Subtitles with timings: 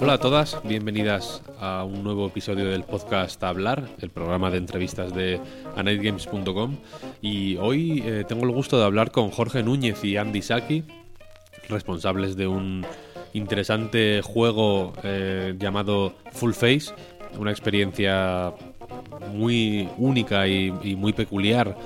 [0.00, 5.12] Hola a todas, bienvenidas a un nuevo episodio del podcast Hablar, el programa de entrevistas
[5.12, 5.40] de
[5.74, 6.76] anightgames.com.
[7.20, 10.84] Y hoy eh, tengo el gusto de hablar con Jorge Núñez y Andy Saki,
[11.68, 12.86] responsables de un
[13.32, 16.94] interesante juego eh, llamado Full Face,
[17.38, 18.52] una experiencia
[19.32, 21.76] muy única y, y muy peculiar,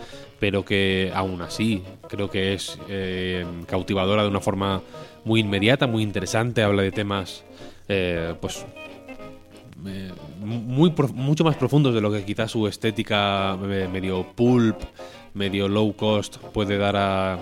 [0.41, 4.83] pero que aún así creo que es eh, cautivadora de una forma
[5.25, 7.45] muy inmediata, muy interesante, habla de temas
[7.89, 8.65] eh, pues
[9.87, 14.77] eh, muy mucho más profundos de lo que quizás su estética eh, medio pulp,
[15.35, 17.35] medio low cost puede dar a,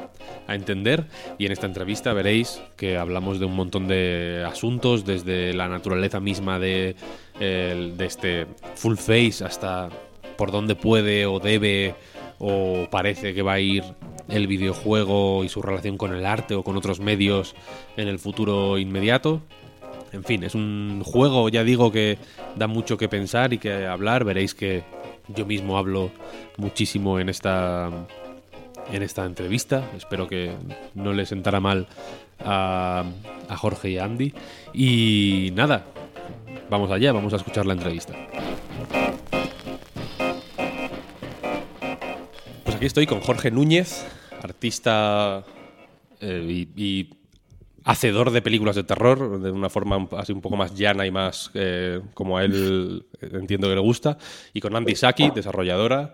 [0.46, 1.04] a entender.
[1.38, 6.20] Y en esta entrevista veréis que hablamos de un montón de asuntos, desde la naturaleza
[6.20, 6.96] misma de,
[7.40, 9.88] el- de este full face hasta
[10.36, 11.94] por dónde puede o debe
[12.38, 13.84] o parece que va a ir
[14.28, 17.54] el videojuego y su relación con el arte o con otros medios
[17.96, 19.42] en el futuro inmediato.
[20.12, 22.18] En fin, es un juego, ya digo, que
[22.56, 24.24] da mucho que pensar y que hablar.
[24.24, 24.82] Veréis que
[25.28, 26.10] yo mismo hablo
[26.56, 27.90] muchísimo en esta
[28.92, 29.90] en esta entrevista.
[29.96, 30.52] Espero que
[30.94, 31.86] no le sentara mal
[32.40, 33.04] a,
[33.48, 34.32] a Jorge y a Andy.
[34.72, 35.84] Y nada,
[36.70, 38.14] vamos allá, vamos a escuchar la entrevista.
[42.78, 44.06] Aquí estoy con Jorge Núñez,
[44.40, 45.44] artista
[46.20, 47.10] eh, y,
[47.82, 51.50] hacedor de películas de terror de una forma así un poco más llana y más
[51.54, 54.16] eh, como a él eh, entiendo que le gusta.
[54.52, 56.12] Y con Andy Saki, desarrolladora.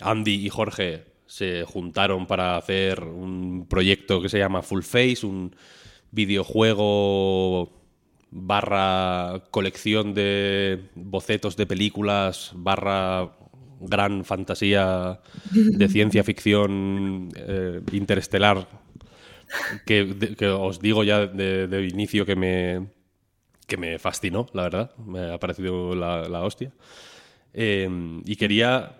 [0.00, 5.54] Andy y Jorge se juntaron para hacer un proyecto que se llama Full Face, un
[6.12, 7.78] videojuego
[8.30, 13.37] barra colección de bocetos de películas barra
[13.80, 15.20] gran fantasía
[15.52, 18.68] de ciencia ficción eh, interestelar
[19.86, 22.88] que, de- que os digo ya de, de inicio que me,
[23.66, 24.96] que me fascinó, la verdad.
[24.98, 26.72] Me ha parecido la, la hostia.
[27.54, 27.88] Eh,
[28.24, 28.98] y quería,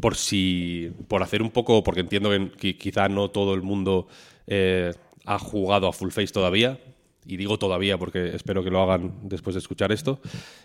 [0.00, 0.90] por si.
[1.08, 1.82] por hacer un poco.
[1.82, 4.08] Porque entiendo que, qui- quizá no todo el mundo
[4.46, 4.92] eh,
[5.26, 6.78] ha jugado a Full Face todavía.
[7.26, 10.20] Y digo todavía porque espero que lo hagan después de escuchar esto.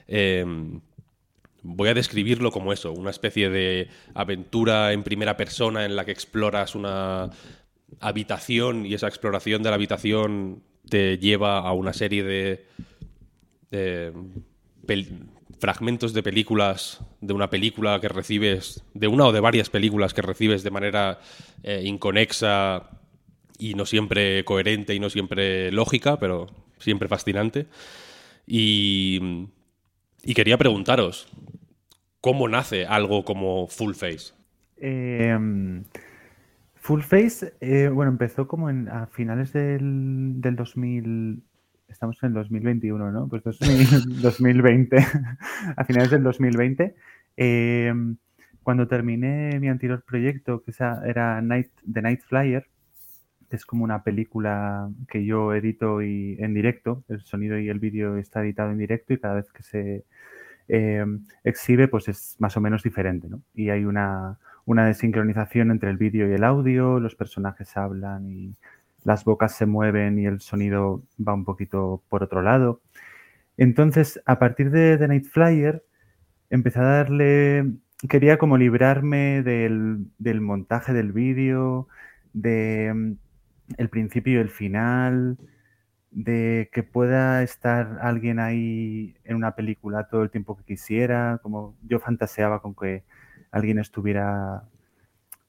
[0.07, 0.45] Eh,
[1.61, 6.11] Voy a describirlo como eso, una especie de aventura en primera persona en la que
[6.11, 7.29] exploras una
[7.99, 12.65] habitación y esa exploración de la habitación te lleva a una serie de,
[15.59, 20.21] fragmentos de películas, de una película que recibes, de una o de varias películas que
[20.21, 21.19] recibes de manera
[21.63, 22.89] eh, inconexa
[23.57, 26.47] y no siempre coherente y no siempre lógica, pero
[26.79, 27.67] siempre fascinante.
[28.47, 29.49] Y,
[30.23, 31.31] y quería preguntaros,
[32.21, 34.33] ¿cómo nace algo como Full Face?
[34.77, 35.83] Em,
[36.75, 41.43] Full Face, eh, bueno, empezó como en, a finales del, del 2000,
[41.87, 43.27] estamos en el 2021, ¿no?
[43.27, 44.97] Pues 2000 2020,
[45.75, 46.95] a finales del 2020,
[47.37, 48.17] em,
[48.63, 50.71] cuando terminé mi anterior proyecto, que
[51.05, 52.67] era Night, The Night Flyer,
[53.55, 58.17] es como una película que yo edito y, en directo, el sonido y el vídeo
[58.17, 60.05] está editado en directo y cada vez que se
[60.67, 61.05] eh,
[61.43, 63.41] exhibe, pues es más o menos diferente, ¿no?
[63.55, 68.55] Y hay una, una desincronización entre el vídeo y el audio, los personajes hablan y
[69.03, 72.81] las bocas se mueven y el sonido va un poquito por otro lado.
[73.57, 75.83] Entonces, a partir de The Night Flyer,
[76.49, 77.65] empecé a darle,
[78.07, 81.87] quería como librarme del, del montaje del vídeo,
[82.33, 83.15] de
[83.77, 85.37] el principio y el final,
[86.11, 91.75] de que pueda estar alguien ahí en una película todo el tiempo que quisiera, como
[91.83, 93.03] yo fantaseaba con que
[93.51, 94.63] alguien estuviera,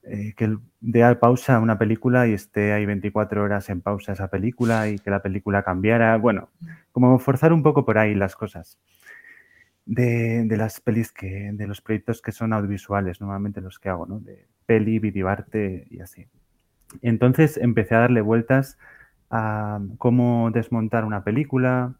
[0.03, 4.29] eh, que dé pausa a una película y esté ahí 24 horas en pausa esa
[4.29, 6.49] película y que la película cambiara, bueno,
[6.91, 8.79] como forzar un poco por ahí las cosas.
[9.83, 14.05] De, de las pelis que, de los proyectos que son audiovisuales, normalmente los que hago,
[14.05, 14.19] ¿no?
[14.19, 16.27] De peli, videoarte y así.
[17.01, 18.77] Entonces empecé a darle vueltas
[19.29, 21.95] a cómo desmontar una película,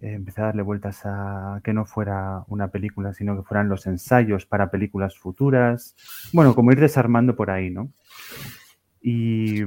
[0.00, 4.46] empecé a darle vueltas a que no fuera una película, sino que fueran los ensayos
[4.46, 5.94] para películas futuras.
[6.32, 7.92] Bueno, como ir desarmando por ahí, ¿no?
[9.00, 9.62] Y,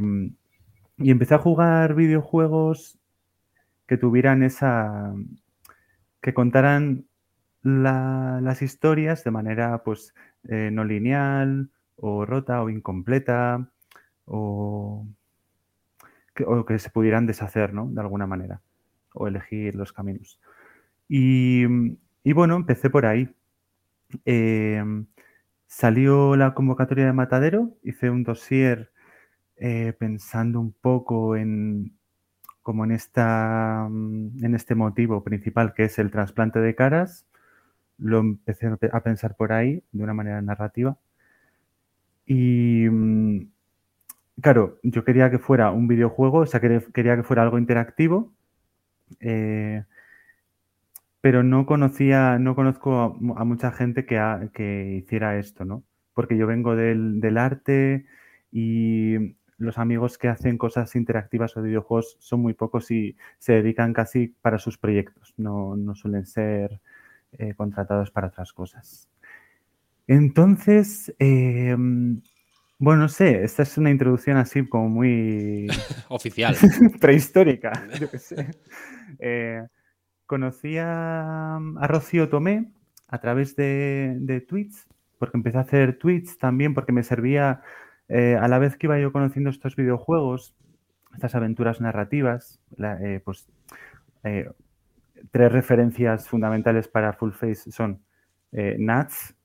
[0.98, 3.00] y empecé a jugar videojuegos
[3.88, 5.14] que tuvieran esa...
[6.22, 7.06] que contaran
[7.64, 10.14] las historias de manera pues
[10.50, 13.70] eh, no lineal o rota o incompleta
[14.26, 15.06] o
[16.34, 17.88] que, se pudieran deshacer, ¿no?
[17.88, 18.62] De alguna manera
[19.14, 20.40] o elegir los caminos.
[21.08, 21.66] Y,
[22.34, 23.30] bueno, empecé por ahí.
[24.26, 25.08] Em,
[25.68, 28.92] salió la convocatoria de Matadero, hice un dossier
[29.58, 31.98] eh, pensando un poco en
[32.64, 37.26] como en esta en este motivo principal que es el trasplante de caras.
[37.98, 40.98] Lo empecé a pensar por ahí de una manera narrativa.
[42.26, 42.88] Y
[44.42, 48.34] claro, yo quería que fuera un videojuego, o sea, quería que fuera algo interactivo
[49.20, 49.84] eh,
[51.22, 55.84] pero no conocía, no conozco a, mucha gente que, hiciera esto, ¿no?
[56.14, 58.06] Porque yo vengo del, del, arte
[58.52, 63.94] y los amigos que hacen cosas interactivas o videojuegos son muy pocos y se dedican
[63.94, 66.82] casi para sus proyectos, no, no suelen ser
[67.34, 69.10] eh, contratados para otras cosas.
[70.08, 71.76] Entonces, eh,
[72.84, 75.68] bueno, no sé, esta es una introducción así como muy...
[76.10, 76.54] Oficial.
[77.00, 78.52] prehistórica, yo qué sé.
[79.20, 79.66] Eh,
[80.26, 82.74] conocí a, Rocío Tomé
[83.08, 84.86] a través de, tweets,
[85.18, 87.62] porque empecé a hacer tweets también, porque me servía
[88.10, 90.54] eh, a la vez que iba yo conociendo estos videojuegos,
[91.14, 93.48] estas aventuras narrativas, eh, pues
[95.32, 98.04] tres referencias fundamentales para Full Face son
[98.52, 99.36] Nats,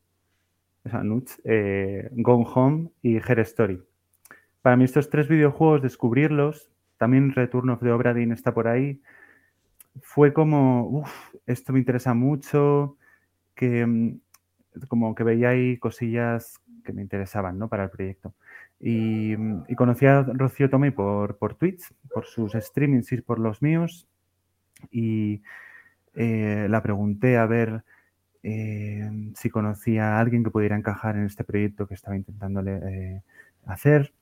[1.03, 3.83] Nuts, Gone Home y Her Story.
[4.63, 9.01] Para mí estos tres videojuegos, descubrirlos, también Return of the Obra Dinn está por ahí,
[10.03, 12.97] fue como, uff, esto me interesa mucho,
[13.55, 14.21] que mm,
[14.89, 17.69] como que veía ahí cosillas que me interesaban, ¿no?
[17.69, 18.35] Para el proyecto.
[18.81, 23.63] Y, mm, conocí a Rocío Tomei por, por Twitch, por sus streamings y por los
[23.63, 24.09] míos.
[24.91, 25.43] Y
[26.15, 27.85] eh, la pregunté a ver
[28.43, 33.23] eh, si conocía a alguien que pudiera encajar en este proyecto que estaba intentando eh,
[33.67, 34.13] hacer.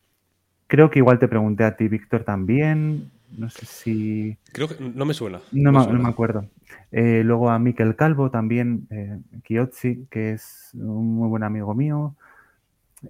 [0.66, 3.10] Creo que igual te pregunté a ti, Víctor, también.
[3.36, 4.38] No sé si.
[4.52, 5.40] Creo que no me suena.
[5.52, 6.48] No, me, acuerdo.
[6.92, 12.14] Eh, luego a Miquel Calvo también, eh, que es un muy buen amigo mío.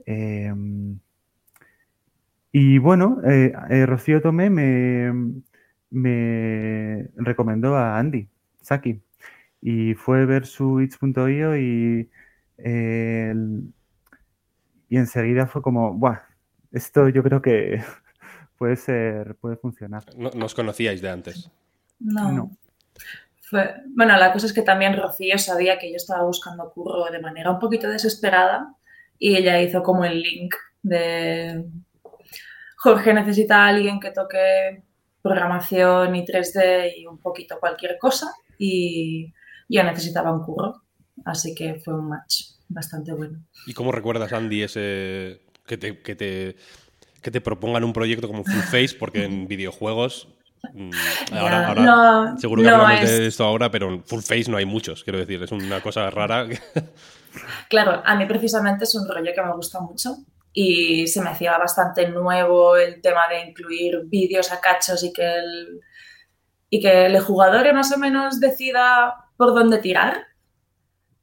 [0.05, 0.99] Em,
[2.53, 5.13] y bueno, eh, eh, Rocío Tomé me,
[5.91, 8.29] me recomendó a Andy
[8.63, 9.01] Saki.
[9.69, 12.09] Y fue ver su itch.io y,
[14.89, 16.21] y enseguida fue como, ¡buah!
[16.71, 17.83] Esto yo creo que
[18.59, 20.05] puede ser, puede funcionar.
[20.17, 21.51] ¿No, os conocíais de antes?
[21.99, 22.53] No.
[23.97, 27.51] bueno, la cosa es que también Rocío sabía que yo estaba buscando curro de manera
[27.51, 28.73] un poquito desesperada
[29.19, 30.55] y ella hizo como el link
[30.85, 31.65] de
[32.77, 34.85] Jorge necesita a alguien que toque
[35.23, 39.35] programación y 3D y un poquito cualquier cosa y
[39.69, 40.83] yo necesitaba un curro,
[41.25, 43.41] así que fue un match bastante bueno.
[43.67, 46.57] ¿Y cómo recuerdas, Andy, ese que te, que te
[47.27, 50.29] que te propongan un proyecto como Full Face, porque en videojuegos.
[50.73, 50.91] Mm,
[51.33, 55.19] ahora, seguro que hablamos de esto ahora, pero en Full Face no hay muchos, quiero
[55.19, 56.47] decir, es una cosa rara.
[57.69, 60.17] Claro, a mí precisamente es un rollo que me gusta mucho
[60.55, 65.35] y se me hacía bastante nuevo el tema de incluir vídeos a cachos y que
[65.35, 65.81] el,
[66.71, 70.27] y que el jugador más o menos decida por dónde tirar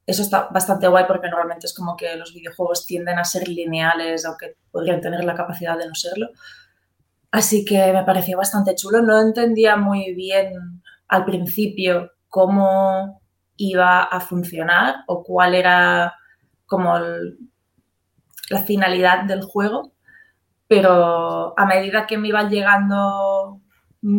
[0.05, 4.25] eso está bastante guay porque normalmente es como que los videojuegos tienden a ser lineales,
[4.25, 6.27] aunque podrían tener la capacidad de no serlo.
[7.32, 9.01] Así que me pareció bastante chulo.
[9.01, 13.22] No entendía muy bien al principio cómo
[13.55, 16.15] iba a funcionar o cuál era
[16.65, 17.00] como
[18.50, 19.93] la finalidad del juego,
[20.67, 23.62] pero a medida que me iban llegando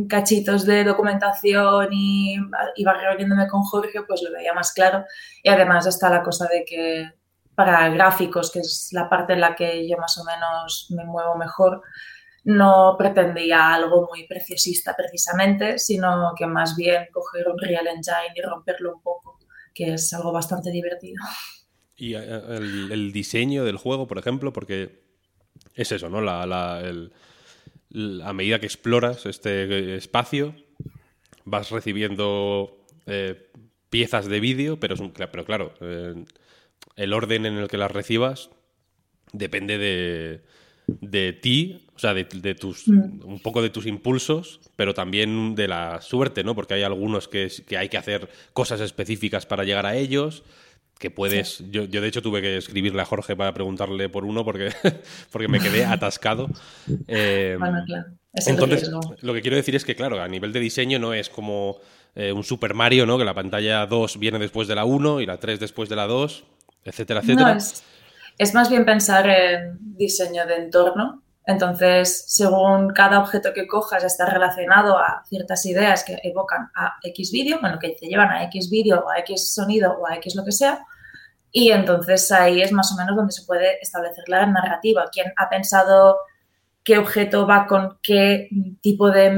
[0.08, 2.36] cachitos de documentación y
[2.76, 5.04] iba reuniéndome con Jorge, pues lo veía más claro.
[5.42, 7.10] Y además está la cosa de que
[7.54, 11.36] para gráficos, que es la parte en la que yo más o menos me muevo
[11.36, 11.82] mejor,
[12.44, 18.42] no pretendía algo muy preciosista precisamente, sino que más bien coger un Real Engine y
[18.42, 19.38] romperlo un poco,
[19.74, 21.22] que es algo bastante divertido.
[21.96, 25.04] Y eh, el, diseño del juego, por ejemplo, porque
[25.74, 26.20] es eso, ¿no?
[26.20, 27.12] La, el,
[28.24, 30.54] a medida que exploras este espacio,
[31.44, 33.50] vas recibiendo eh,
[33.90, 36.24] piezas de vídeo, pero, pero claro, eh,
[36.96, 38.50] el orden en el que las recibas
[39.32, 40.42] depende de,
[40.86, 42.24] de ti O sea, de,
[42.54, 43.24] tus, mm.
[43.24, 46.54] un poco de tus impulsos, pero también de la suerte, ¿no?
[46.54, 50.42] Porque hay algunos que, que hay que hacer cosas específicas para llegar a ellos
[51.04, 51.62] que puedes.
[51.70, 54.72] Yo, yo, de hecho, tuve que escribirle a Jorge para preguntarle por uno porque,
[55.30, 56.48] porque me quedé atascado.
[57.06, 58.06] Eh, bueno, claro.
[58.46, 61.76] entonces, lo que quiero decir es que, claro, a nivel de diseño no es como
[62.14, 63.18] eh, un Super Mario, ¿no?
[63.18, 66.06] Que la pantalla 2 viene después de la 1 y la 3 después de la
[66.06, 66.44] 2,
[66.84, 67.52] etcétera, etcétera.
[67.52, 67.60] No,
[68.38, 71.22] es, más bien pensar en diseño de entorno.
[71.46, 77.30] Entonces, según cada objeto que cojas está relacionado a ciertas ideas que evocan a X
[77.30, 80.34] vídeo, bueno, que te llevan a X vídeo o a X sonido o a X
[80.34, 80.80] lo que sea,
[81.56, 85.08] y entonces ahí es más o menos donde se puede establecer la narrativa.
[85.12, 86.18] ¿Quién ha pensado
[86.82, 88.48] qué objeto va con qué
[88.80, 89.30] tipo de,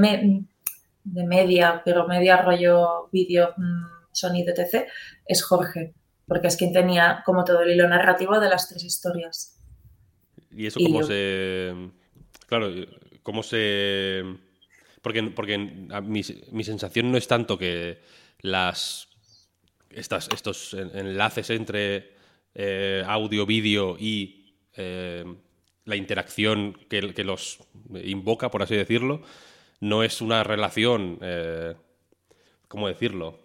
[1.05, 4.89] de media, pero media rollo vídeo, mm, sonido, etc.,
[5.27, 5.93] es Jorge,
[6.27, 9.61] porque es quien tenía como todo el hilo narrativo de las tres historias.
[10.51, 11.75] ¿Y eso cómo se...?
[12.47, 12.71] Claro,
[13.23, 14.23] ¿cómo se...?
[15.03, 18.01] Porque, porque mi, mi sensación no es tanto que
[18.41, 19.07] las
[19.97, 22.17] estos enlaces entre
[22.59, 25.25] eh, audio, vídeo y eh,
[25.85, 27.59] la interacción que, los
[28.03, 29.21] invoca, por así decirlo,
[29.81, 31.75] no es una relación, eh,
[32.69, 33.41] ¿cómo decirlo?,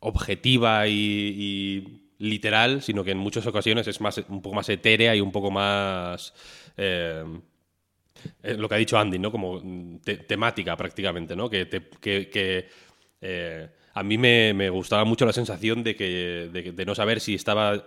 [0.00, 5.22] objetiva y, literal, sino que en muchas ocasiones es más, un poco más etérea y
[5.22, 6.34] un poco más...
[6.76, 9.32] lo que ha dicho Andy, ¿no?
[9.32, 9.62] Como
[10.26, 11.48] temática prácticamente, ¿no?
[11.48, 12.68] Que
[13.98, 17.84] a mí me, gustaba mucho la sensación de, que, de, no saber si estaba.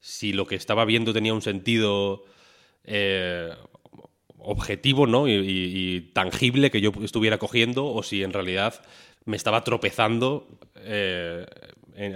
[0.00, 2.24] si lo que estaba viendo tenía un sentido.
[2.84, 3.50] Eh,
[4.44, 5.28] objetivo ¿no?
[5.28, 8.82] Y, tangible que yo estuviera cogiendo o si en realidad
[9.24, 11.46] me estaba tropezando eh,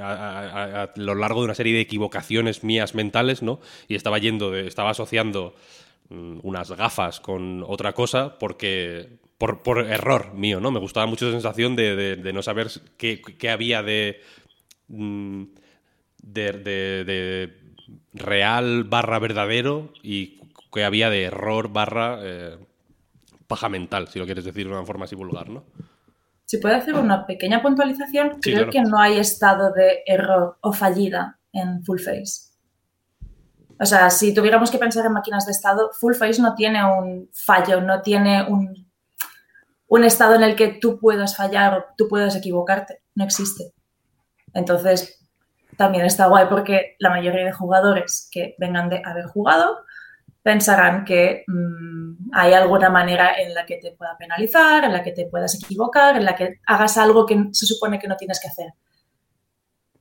[0.01, 3.61] a, lo largo de una serie de equivocaciones mías mentales ¿no?
[3.87, 5.55] y estaba yendo estaba asociando
[6.09, 10.71] mm, unas gafas con otra cosa porque por, por, error mío, ¿no?
[10.71, 14.21] Me gustaba mucho la sensación de, de, no saber qué, qué había de,
[14.89, 15.45] mm,
[16.23, 17.55] de, de,
[18.15, 20.41] real barra verdadero y
[20.73, 22.59] qué había de error barra eh,
[23.47, 25.65] paja mental, si lo quieres decir de una forma así vulgar, ¿no?
[26.47, 31.41] Si puede hacer una pequeña puntualización, creo que no hay estado de error o fallida
[31.53, 32.53] en Full Face.
[33.79, 37.29] O sea, si tuviéramos que pensar en máquinas de estado, Full Face no tiene un
[37.33, 38.86] fallo, no tiene un
[39.97, 43.01] un estado en el que tú puedas fallar o tú puedas equivocarte.
[43.15, 43.73] No existe.
[44.55, 45.27] Entonces,
[45.77, 49.79] también está guay porque la mayoría de jugadores que vengan de haber jugado
[50.43, 55.13] pensarán que mm, hay alguna manera en la que te pueda penalizar, en la que
[55.13, 58.49] te puedas equivocar, en la que hagas algo que se supone que no tienes que
[58.49, 58.73] hacer.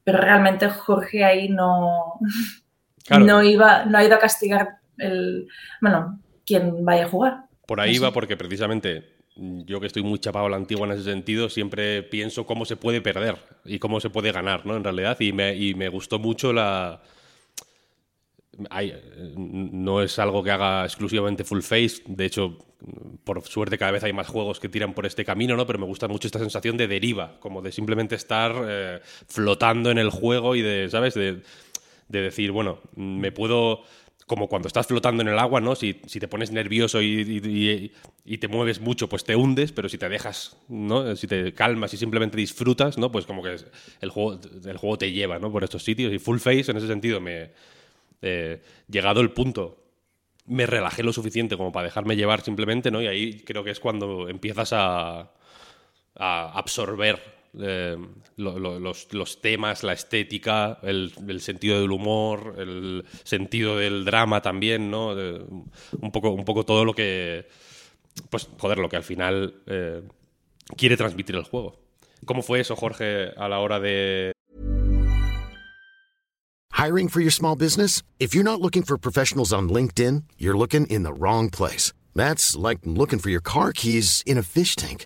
[0.04, 2.20] Pero realmente Jorge ahí no,
[3.10, 5.48] no, iba, no ha ido a castigar el,
[5.82, 7.46] bueno, quien vaya a jugar.
[7.66, 11.04] Por ahí va porque precisamente yo que estoy muy chapado a la antigua en ese
[11.04, 14.78] sentido, siempre pienso cómo se puede perder y cómo se puede ganar, ¿no?
[14.78, 17.02] En realidad, y me, y me gustó mucho la...
[19.36, 22.58] no es algo que haga exclusivamente full face, de hecho,
[23.24, 25.68] por suerte cada vez hay más juegos que tiran por este camino, ¿no?
[25.68, 29.98] Pero me gusta mucho esta sensación de deriva, como de simplemente estar eh, flotando en
[29.98, 31.14] el juego y de, ¿sabes?
[31.14, 31.42] De,
[32.08, 33.82] de decir, bueno, me puedo
[34.26, 35.76] como cuando estás flotando en el agua, ¿no?
[35.76, 37.92] Si, te pones nervioso y,
[38.40, 41.16] te mueves mucho, pues te hundes, pero si te dejas, ¿no?
[41.16, 43.12] Si te calmas y simplemente disfrutas, ¿no?
[43.12, 43.56] Pues como que
[44.02, 45.52] el juego, el juego te lleva, ¿no?
[45.52, 46.12] Por estos sitios.
[46.12, 47.52] Y full face, en ese sentido, me...
[48.22, 49.84] Eh, llegado el punto,
[50.48, 53.02] me relajé lo suficiente como para dejarme llevar simplemente, ¿no?
[53.02, 55.32] Y ahí creo que es cuando empiezas a,
[56.16, 57.98] a absorber eh,
[58.38, 65.10] los, temas, la estética, el, sentido del humor, el sentido del drama también, ¿no?
[65.10, 67.48] un, poco, un poco todo lo que,
[68.30, 70.02] pues, joder, lo que al final eh,
[70.78, 71.80] quiere transmitir el juego.
[72.26, 74.32] ¿Cómo fue eso, Jorge, a la hora de...
[76.72, 78.04] Hiring for your small business?
[78.20, 81.94] If you're not looking for professionals on LinkedIn, you're looking in the wrong place.
[82.14, 85.06] That's like looking for your car keys in a fish tank.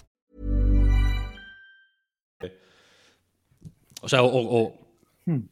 [4.01, 4.73] O sea, o, o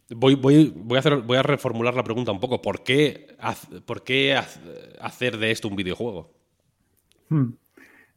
[0.09, 2.61] voy, voy, voy, a hacer, voy a reformular la pregunta un poco.
[2.61, 4.59] ¿Por qué, haz- por qué haz-
[5.01, 6.31] hacer de esto un videojuego?
[7.29, 7.53] Hmm.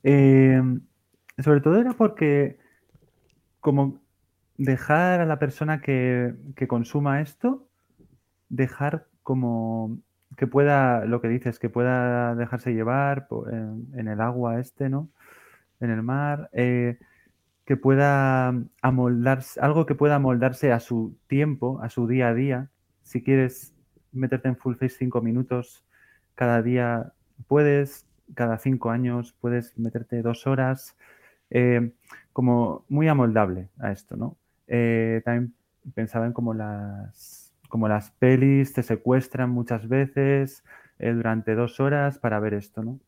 [0.02, 0.62] Eh,
[1.42, 2.58] sobre todo era porque
[3.60, 4.00] como
[4.56, 7.68] dejar a la persona que, que consuma esto,
[8.48, 9.98] dejar como
[10.36, 13.28] que pueda, lo que dices, que pueda dejarse llevar
[13.94, 15.08] en el agua este, ¿no?
[15.80, 16.98] En el mar, eh,
[17.72, 22.70] que pueda amoldarse, algo que pueda amoldarse a su tiempo, a su día a día.
[23.02, 23.74] Si quieres
[24.12, 25.82] meterte en full face cinco minutos
[26.34, 27.14] cada día,
[27.48, 30.98] puedes, cada cinco años puedes meterte dos horas,
[31.48, 31.94] eh,
[32.34, 34.36] como muy amoldable a esto, ¿no?
[34.66, 35.54] Eh, también
[35.94, 40.62] pensaba en como las, como las pelis te secuestran muchas veces
[40.98, 43.00] eh, durante dos horas para ver esto, ¿no?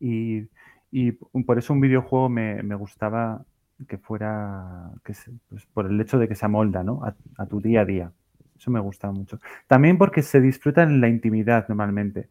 [0.00, 0.48] Y,
[0.90, 3.44] y por eso un videojuego me, me gustaba
[3.88, 5.14] que fuera, que
[5.48, 7.02] pues, por el hecho de que se amolda, ¿no?
[7.36, 8.12] A, tu día a día.
[8.58, 9.40] Eso me gusta mucho.
[9.66, 12.28] También porque se disfruta en la intimidad normalmente,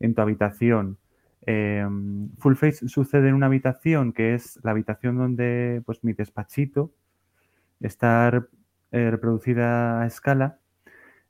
[0.00, 0.98] en tu habitación.
[1.46, 1.86] Eh,
[2.38, 6.92] Full Face sucede en una habitación que es la habitación donde, pues, mi despachito
[7.80, 8.46] está
[8.92, 10.58] eh, reproducida a escala,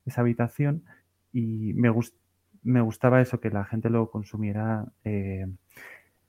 [0.06, 0.85] esa habitación,
[1.33, 2.14] y me, gus-
[2.62, 5.47] me gustaba eso, que la gente lo consumiera eh,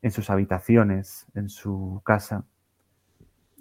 [0.02, 2.46] en sus habitaciones, en su casa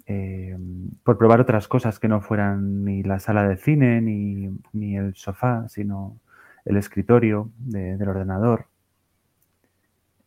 [0.07, 0.57] eh,
[1.03, 5.15] por probar otras cosas que no fueran ni la sala de cine ni, ni el
[5.15, 6.19] sofá, sino
[6.65, 8.67] el escritorio de- del ordenador.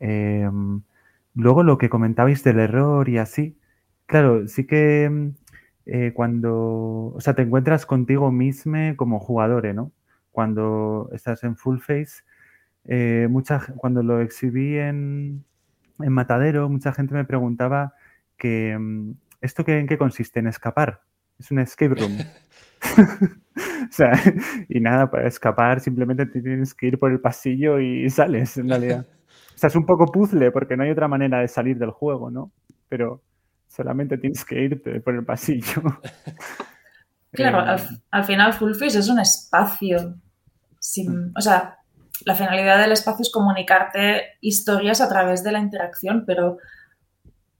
[0.00, 0.49] Eh,
[1.35, 3.56] luego lo que comentabais del error y así,
[4.06, 5.32] claro, sí que
[5.87, 9.92] eh, cuando, o sea, te encuentras contigo mismo como jugador, ¿no?
[10.32, 12.23] Cuando estás en full face,
[12.87, 13.28] eh,
[13.76, 15.44] cuando lo exhibí en,
[16.00, 17.94] en Matadero, mucha gente me preguntaba
[18.38, 18.79] que
[19.40, 21.03] esto qué, en qué consiste, en escapar.
[21.38, 22.18] Es un escape room.
[23.59, 24.12] O sea,
[24.68, 28.68] y nada, para escapar simplemente te tienes que ir por el pasillo y sales, en
[28.68, 29.07] realidad.
[29.55, 32.31] O sea, es un poco puzzle porque no hay otra manera de salir del juego,
[32.31, 32.53] ¿no?
[32.88, 33.22] Pero
[33.66, 35.83] solamente tienes que irte por el pasillo.
[37.33, 40.14] Claro, Eh, al, al final Full Face es un espacio.
[40.81, 41.79] sin- o sea,
[42.24, 46.59] la finalidad del espacio es comunicarte historias a través de la interacción, pero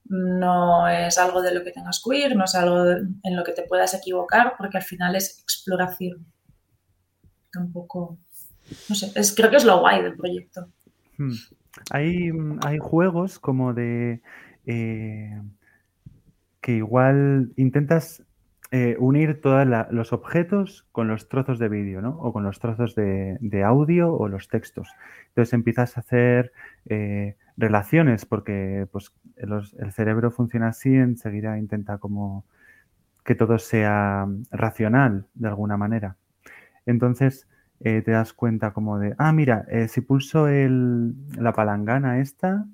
[0.09, 3.53] no es algo de lo que tengas que huir, no es algo en lo que
[3.53, 6.25] te puedas equivocar, porque al final es exploración.
[7.51, 8.17] Tampoco,
[8.89, 10.67] no sé, es, creo que es lo guay del proyecto.
[11.17, 11.33] Hmm.
[11.91, 12.31] Hay,
[12.65, 14.21] hay juegos como de
[14.65, 15.41] eh,
[16.61, 18.23] que igual intentas
[18.71, 22.17] eh, unir todos los objetos con los trozos de vídeo, ¿no?
[22.19, 24.89] O con los trozos de, de audio o los textos.
[25.29, 26.51] Entonces empiezas a hacer
[26.87, 32.45] eh, relaciones porque pues, el cerebro funciona así, enseguida intenta como
[33.23, 36.15] que todo sea racional de alguna manera.
[36.85, 37.47] Entonces
[37.81, 42.65] eh, te das cuenta como de, ah, mira, eh, si pulso el, la palangana esta,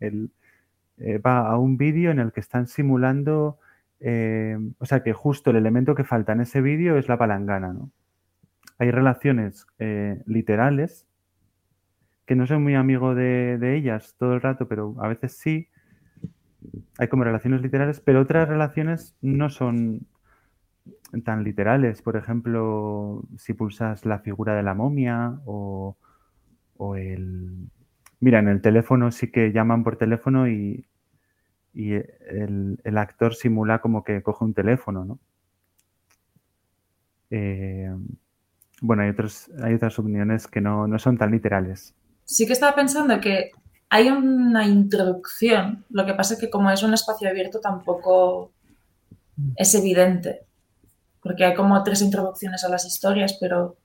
[0.00, 0.30] el,
[0.98, 3.58] eh, va a un vídeo en el que están simulando,
[4.78, 7.90] o sea que justo el elemento que falta en ese vídeo es la palangana, ¿no?
[8.76, 9.66] Hay relaciones
[10.26, 11.06] literales,
[12.26, 15.68] que no soy muy amigo de, ellas todo el rato, pero a veces sí.
[16.98, 20.06] Hay como relaciones literales, pero otras relaciones no son
[21.24, 22.02] tan literales.
[22.02, 25.96] Por ejemplo, si pulsas la figura de la momia o,
[26.96, 27.68] el...
[28.20, 30.86] Mira, en el teléfono sí que llaman por teléfono y,
[31.74, 35.18] el actor simula como que coge un teléfono, ¿no?
[37.30, 37.92] Eh,
[38.80, 41.94] bueno, hay, otros, hay otras opiniones que no, no son tan literales.
[42.24, 43.52] Sí que estaba pensando que
[43.90, 48.50] hay una introducción, lo que pasa es que como es un espacio abierto tampoco
[49.56, 50.42] es evidente,
[51.22, 53.76] porque hay como tres introducciones a las historias, pero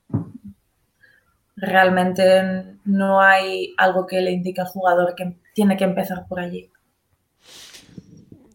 [1.55, 6.71] realmente no hay algo que le indique al jugador que tiene que empezar por allí.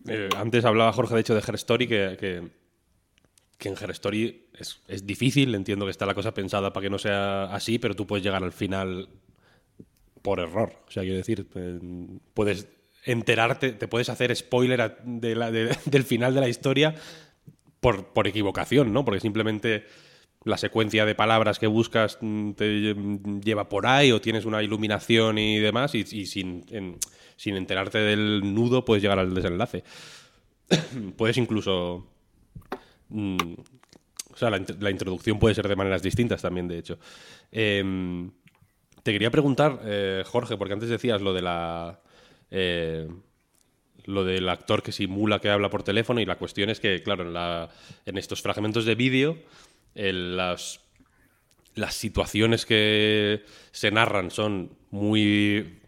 [0.09, 2.51] Eh, antes hablaba Jorge, de hecho, de Her Story, que, que,
[3.59, 5.55] que en Her Story es, es difícil.
[5.55, 8.43] Entiendo que está la cosa pensada para que no sea así, pero tú puedes llegar
[8.43, 9.09] al final
[10.25, 10.73] por error.
[10.89, 11.79] O sea, quiero decir, eh,
[12.33, 12.67] puedes
[13.05, 16.95] enterarte, te puedes hacer spoiler del final de la historia
[17.79, 19.05] por, por equivocación, ¿no?
[19.05, 19.85] Porque simplemente
[20.45, 22.95] la secuencia de palabras que buscas mm, te
[23.45, 26.65] lleva por ahí o tienes una iluminación y demás y, sin,
[27.37, 29.85] sin, enterarte del nudo puedes llegar al desenlace.
[31.19, 32.07] puedes incluso...
[33.11, 33.37] Mm,
[34.33, 36.99] o sea, la, introducción puede ser de maneras distintas también, de hecho.
[37.53, 38.33] Em,
[39.05, 42.01] te quería preguntar, eh, Jorge, porque antes decías lo de la...
[42.51, 43.09] Eh,
[44.07, 47.71] lo del actor que simula que habla por teléfono y la cuestión es que, claro,
[48.05, 49.39] en, estos fragmentos de vídeo
[49.95, 50.81] las,
[51.75, 55.79] las situaciones que se narran son muy,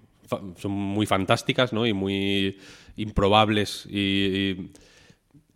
[0.56, 1.84] son muy fantásticas ¿no?
[1.86, 2.58] y muy
[2.96, 4.70] improbables y,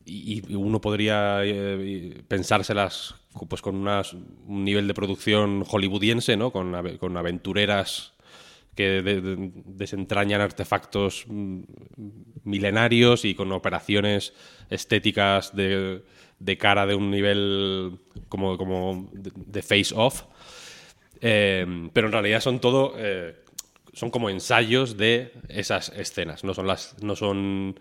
[0.05, 3.15] y, uno podría eh, pensárselas
[3.49, 6.51] pues con un nivel de producción hollywoodiense, ¿no?
[6.51, 8.15] con, con aventureras
[8.75, 9.03] que
[9.67, 11.61] desentrañan artefactos mm,
[12.45, 14.33] milenarios y con operaciones
[14.69, 16.03] estéticas de,
[16.39, 20.25] de cara de un nivel como, como de face-off.
[21.21, 22.95] Eh, pero en realidad son todo.
[22.97, 23.37] Eh,
[23.93, 26.45] son como ensayos de esas escenas.
[26.45, 26.97] No son las.
[27.03, 27.79] No son.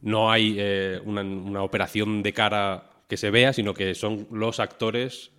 [0.00, 5.30] No hay eh, una, operación de cara que se vea, sino que son los actores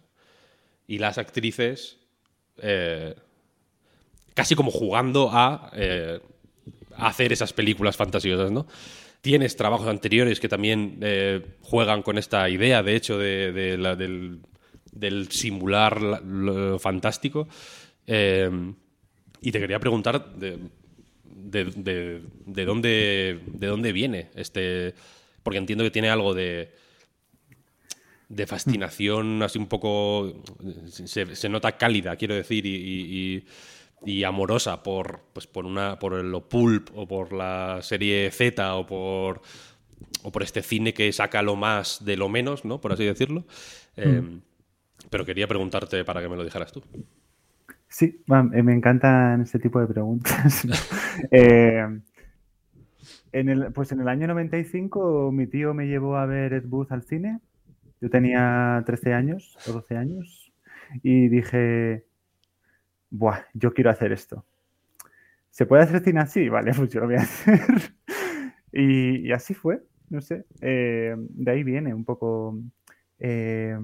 [0.88, 1.98] y las actrices
[4.34, 5.72] casi como jugando a,
[6.96, 8.66] a hacer esas películas fantasiosas, ¿no?
[9.26, 14.40] tienes trabajos anteriores que también eh, juegan con esta idea, de hecho, del,
[15.32, 17.48] simular lo fantástico.
[18.06, 18.48] Eh,
[19.42, 20.60] y te quería preguntar de,
[22.66, 24.94] dónde, de dónde viene este...
[25.42, 26.72] Porque entiendo que tiene algo de,
[28.30, 30.44] de fascinación, así un poco...
[30.88, 33.46] Se, nota cálida, quiero decir, y
[34.06, 38.86] y amorosa por, pues por, una, por lo pulp o por la serie Z o
[38.86, 39.42] por,
[40.24, 42.80] o por este cine que saca lo más de lo menos, ¿no?
[42.80, 43.46] Por así decirlo.
[43.98, 44.42] Eh, mm.
[45.10, 46.84] Pero quería preguntarte para que me lo dijeras tú.
[47.88, 50.68] Sí, eh, me encantan este tipo de preguntas.
[51.32, 51.82] Eh,
[53.32, 56.92] en el, pues en el año 95 mi tío me llevó a ver Ed Booth
[56.92, 57.40] al cine.
[58.02, 60.54] Yo tenía 13 años o 12 años
[61.02, 62.06] y dije,
[63.10, 64.46] Buah, yo quiero hacer esto.
[65.50, 66.50] ¿Se puede hacer cine así?
[66.50, 67.62] Vale, pues yo lo voy a hacer.
[68.74, 70.46] y, así fue, no sé.
[70.62, 72.60] Eh, de ahí viene un poco
[73.20, 73.78] eh,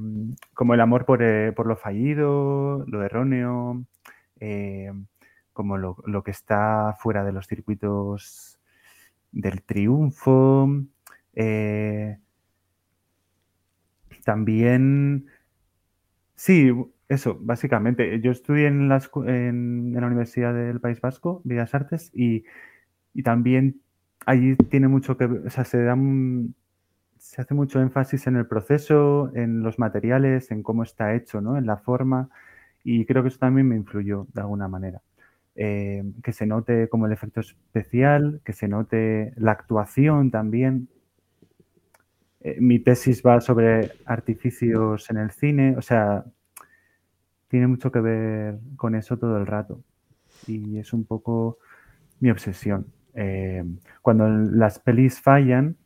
[0.54, 3.86] como el amor eh, por, lo fallido, lo erróneo,
[5.54, 8.60] como lo, que está fuera de los circuitos
[9.32, 10.68] del triunfo.
[14.24, 15.28] También,
[16.36, 16.72] sí,
[17.10, 18.22] eso, básicamente.
[18.22, 22.44] Yo estudié en, la Universidad del País Vasco, Bellas Artes, y,
[23.24, 23.82] también
[24.26, 25.96] allí tiene mucho que o sea, se da
[27.18, 31.58] se hace mucho énfasis en el proceso, en los materiales, en cómo está hecho, ¿no?
[31.58, 32.30] En la forma,
[32.84, 35.02] y creo que eso también me influyó de alguna manera.
[35.56, 40.90] Eh, que se note como el efecto especial, que se note la actuación también.
[42.44, 46.26] Eh, mi tesis va sobre artificios en el cine, o sea,
[47.48, 49.84] tiene mucho que ver con eso todo el rato.
[50.48, 51.60] Y es un poco
[52.20, 52.88] mi obsesión.
[53.14, 53.64] Eh,
[54.02, 55.78] cuando las pelis fallan,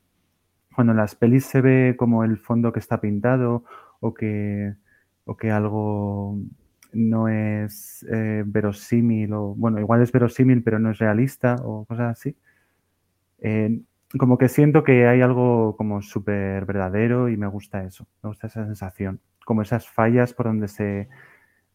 [0.76, 3.64] cuando las pelis se ve como el fondo que está pintado
[4.00, 4.76] o que,
[5.26, 6.38] o que algo
[6.94, 12.12] no es eh, verosímil o, bueno, igual es verosímil pero no es realista o cosas
[12.12, 12.38] así,
[14.18, 18.48] como que siento que hay algo como súper verdadero y me gusta eso, me gusta
[18.48, 21.10] esa sensación, como esas fallas por donde se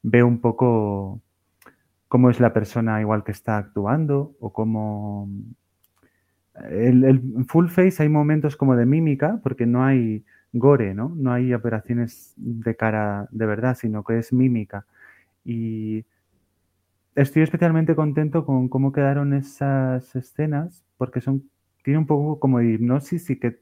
[0.03, 1.21] veo un poco
[2.09, 5.29] cómo es la persona igual que está actuando o cómo...
[6.69, 11.12] El, full face hay momentos como de mímica porque no hay gore, ¿no?
[11.16, 14.87] No hay operaciones de cara de verdad, sino que es mímica.
[15.45, 16.05] Y
[17.14, 21.49] estoy especialmente contento con cómo quedaron esas escenas porque son
[21.83, 23.61] tiene un poco como de hipnosis y que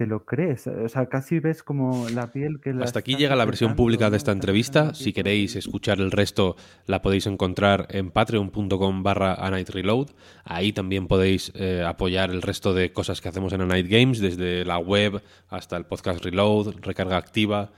[0.00, 0.66] te lo crees.
[0.66, 2.70] O sea, casi ves como la piel que...
[2.70, 4.94] Hasta aquí llega la versión pública de esta entrevista.
[4.94, 10.08] Si queréis escuchar el resto, la podéis encontrar en patreon.com barra Reload.
[10.44, 14.20] Ahí también podéis eh, apoyar el resto de cosas que hacemos en A Night Games,
[14.20, 15.20] desde la web
[15.50, 17.70] hasta el podcast Reload, recarga activa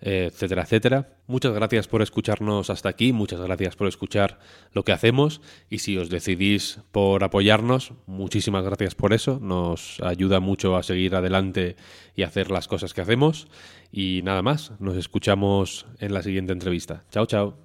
[0.00, 1.08] etcétera, etcétera.
[1.26, 4.38] Muchas gracias por escucharnos hasta aquí, muchas gracias por escuchar
[4.72, 10.40] lo que hacemos y si os decidís por apoyarnos, muchísimas gracias por eso, nos ayuda
[10.40, 11.76] mucho a seguir adelante
[12.16, 13.48] y hacer las cosas que hacemos
[13.92, 17.04] y nada más, nos escuchamos en la siguiente entrevista.
[17.10, 17.56] Chao, chao.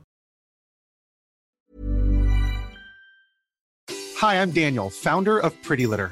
[4.21, 6.11] Hi, I'm Daniel, founder of Pretty Litter.